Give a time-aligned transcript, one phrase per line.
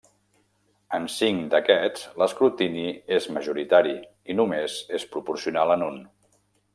[0.97, 2.87] En cinc d'aquests, l'escrutini
[3.19, 3.95] és majoritari
[4.35, 6.05] i només és proporcional en un.